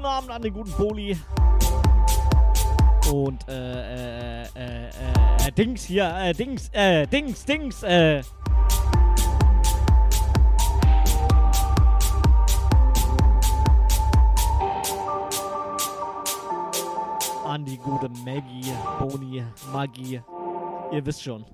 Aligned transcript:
guten 0.00 0.12
Abend 0.12 0.30
an 0.30 0.40
den 0.40 0.54
guten 0.54 0.72
Poli. 0.72 1.16
Und 3.12 3.46
äh, 3.48 3.52
äh, 3.52 4.42
äh, 4.42 4.88
äh, 4.88 5.48
äh, 5.48 5.52
Dings 5.52 5.84
hier, 5.84 6.10
äh, 6.16 6.32
Dings, 6.32 6.70
äh, 6.72 7.06
Dings, 7.06 7.44
Dings, 7.44 7.82
äh. 7.82 8.22
An 17.44 17.64
die 17.66 17.76
gute 17.76 18.08
Maggie, 18.24 18.72
Boni, 19.00 19.44
Maggie. 19.70 20.22
Ihr 20.92 21.04
wisst 21.04 21.22
schon. 21.22 21.44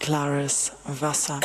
Klares 0.00 0.72
Wasser. 0.86 1.40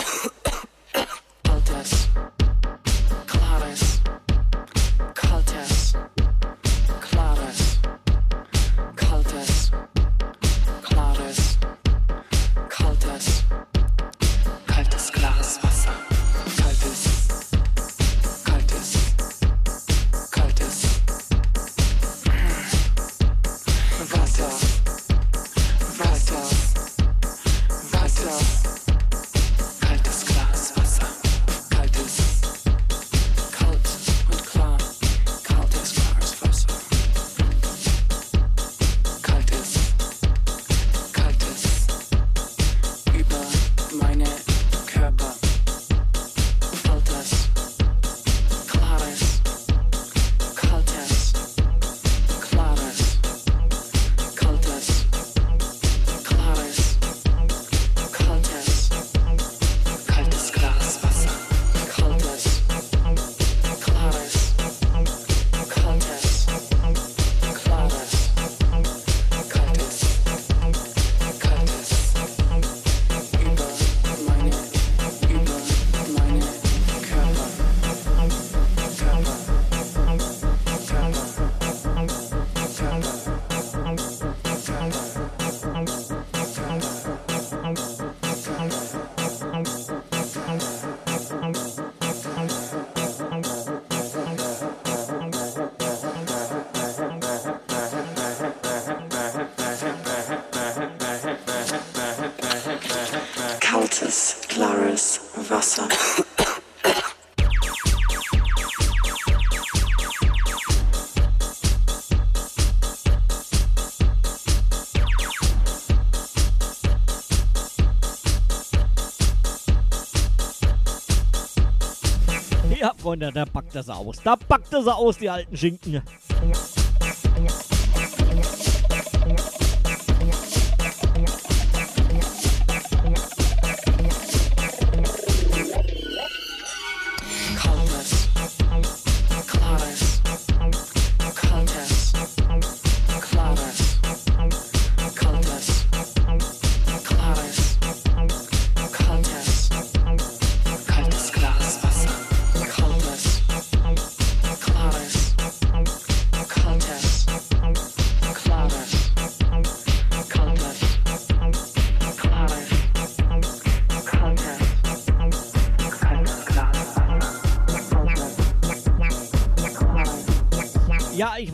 Freunde, 123.14 123.32
da 123.32 123.46
packt 123.46 123.76
er 123.76 123.88
aus. 123.96 124.18
Da 124.24 124.36
packt 124.36 124.74
er 124.74 124.98
aus, 124.98 125.20
die 125.20 125.30
alten 125.30 125.56
Schinken. 125.56 126.02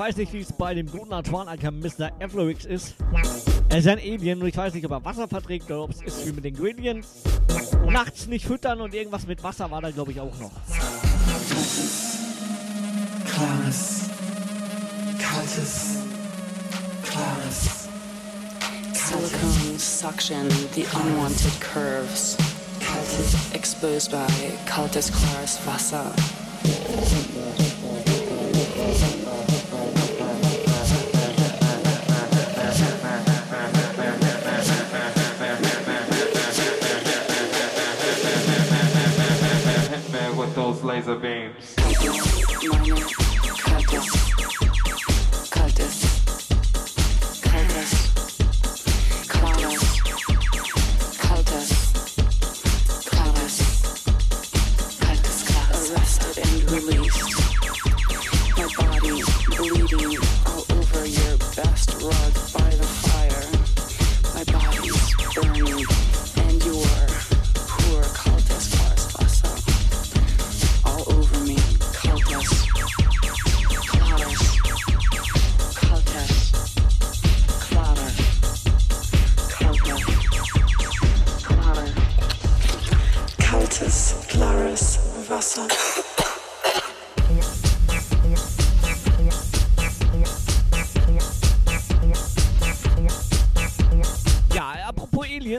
Weiß 0.10 0.18
nicht, 0.18 0.34
wie 0.34 0.40
es 0.40 0.52
bei 0.52 0.74
dem 0.74 0.90
guten 0.90 1.14
Antoine 1.14 1.56
Mr. 1.56 2.12
Eflorix 2.18 2.66
ist. 2.66 2.96
Er 3.70 3.78
ist 3.78 3.88
ein 3.88 4.00
Alien 4.00 4.42
und 4.42 4.48
ich 4.48 4.58
weiß 4.58 4.74
nicht, 4.74 4.84
ob 4.84 4.92
er 4.92 5.06
Wasser 5.06 5.28
verträgt 5.28 5.66
oder 5.66 5.84
ob 5.84 5.92
es 5.92 6.02
ist 6.02 6.26
wie 6.26 6.32
mit 6.32 6.44
den 6.44 6.56
Gradients. 6.56 7.10
Nachts 7.88 8.26
nicht 8.26 8.48
füttern 8.48 8.82
und 8.82 8.96
irgendwas 8.96 9.28
mit 9.28 9.44
Wasser 9.44 9.70
war 9.70 9.84
da, 9.84 9.92
glaube 9.92 10.12
ich, 10.12 10.20
auch 10.20 10.36
noch. 10.40 10.52
Klares. 13.28 14.10
Kaltes. 15.20 15.98
Klares. 17.04 17.88
Silicone 18.94 19.78
suction 19.78 20.50
the 20.74 20.86
unwanted 20.96 21.62
curves. 21.62 22.36
Kaltes. 22.80 23.54
Exposed 23.54 24.10
by 24.10 24.26
Kaltes 24.66 25.12
Claris 25.12 25.60
Wasser. 25.68 26.12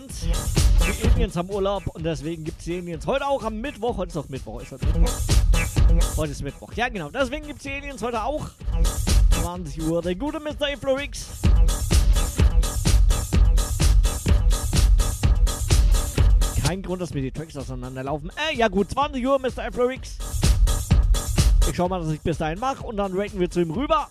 Aliens. 0.00 0.26
Die 1.02 1.08
Aliens 1.08 1.36
haben 1.36 1.50
Urlaub 1.50 1.86
und 1.88 2.04
deswegen 2.04 2.44
gibt 2.44 2.58
es 2.58 2.64
die 2.64 2.78
Aliens 2.78 3.06
heute 3.06 3.26
auch 3.26 3.42
am 3.42 3.60
Mittwoch. 3.60 3.96
Heute 3.96 4.08
ist 4.08 4.16
doch 4.16 4.28
Mittwoch, 4.28 4.62
ist 4.62 4.72
das 4.72 4.80
Mittwoch? 4.80 6.16
Heute 6.16 6.32
ist 6.32 6.42
Mittwoch. 6.42 6.72
Ja, 6.74 6.88
genau. 6.88 7.10
Deswegen 7.10 7.46
gibt 7.46 7.58
es 7.58 7.64
die 7.64 7.72
Aliens 7.72 8.02
heute 8.02 8.22
auch. 8.22 8.48
20 9.42 9.82
Uhr. 9.82 10.02
Der 10.02 10.14
gute 10.14 10.40
Mr. 10.40 10.68
Inflorix. 10.72 11.26
Kein 16.64 16.82
Grund, 16.82 17.02
dass 17.02 17.12
mir 17.12 17.22
die 17.22 17.32
Tracks 17.32 17.56
auseinanderlaufen. 17.56 18.30
Äh, 18.50 18.56
ja 18.56 18.68
gut, 18.68 18.90
20 18.90 19.26
Uhr, 19.26 19.38
Mr. 19.38 19.66
Inflorix. 19.66 20.18
Ich 21.68 21.76
schau 21.76 21.88
mal, 21.88 22.00
dass 22.00 22.12
ich 22.12 22.20
bis 22.20 22.38
dahin 22.38 22.58
mache 22.58 22.84
und 22.84 22.96
dann 22.96 23.12
raten 23.12 23.38
wir 23.38 23.50
zu 23.50 23.60
ihm 23.60 23.72
rüber. 23.72 24.08